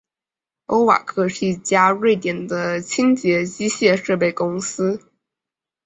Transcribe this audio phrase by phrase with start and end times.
[0.65, 4.99] 欧瓦克是一家瑞典的清洁机械设备公司。